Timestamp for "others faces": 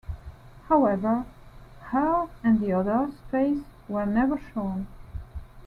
2.73-3.63